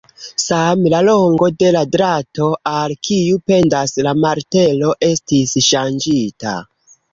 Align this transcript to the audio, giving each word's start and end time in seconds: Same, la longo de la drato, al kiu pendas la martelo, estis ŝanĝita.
Same, 0.43 0.85
la 0.93 1.01
longo 1.07 1.49
de 1.63 1.69
la 1.75 1.83
drato, 1.95 2.47
al 2.71 2.97
kiu 3.09 3.39
pendas 3.53 3.95
la 4.09 4.15
martelo, 4.25 4.97
estis 5.13 5.57
ŝanĝita. 5.71 6.59